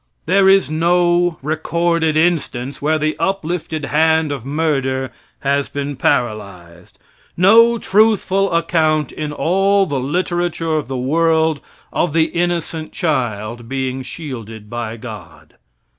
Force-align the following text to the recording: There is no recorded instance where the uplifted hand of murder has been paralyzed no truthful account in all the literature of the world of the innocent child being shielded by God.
There 0.25 0.49
is 0.49 0.71
no 0.71 1.37
recorded 1.43 2.17
instance 2.17 2.81
where 2.81 2.97
the 2.97 3.15
uplifted 3.19 3.85
hand 3.85 4.31
of 4.31 4.43
murder 4.47 5.11
has 5.41 5.69
been 5.69 5.95
paralyzed 5.95 6.97
no 7.37 7.77
truthful 7.77 8.51
account 8.51 9.11
in 9.11 9.31
all 9.31 9.85
the 9.85 9.99
literature 9.99 10.73
of 10.75 10.87
the 10.87 10.97
world 10.97 11.59
of 11.93 12.13
the 12.13 12.29
innocent 12.33 12.91
child 12.93 13.69
being 13.69 14.01
shielded 14.01 14.71
by 14.71 14.97
God. 14.97 15.53